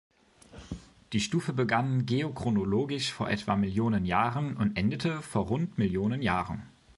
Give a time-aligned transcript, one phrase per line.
[1.13, 6.63] Die Stufe begann geochronologisch vor etwa Millionen Jahren und endete vor rund Millionen Jahren.